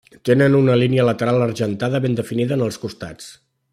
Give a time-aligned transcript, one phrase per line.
[0.27, 3.29] Tenen una línia lateral argentada ben definida en els costats.